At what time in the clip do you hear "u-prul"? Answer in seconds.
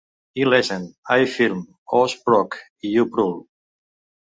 3.07-3.39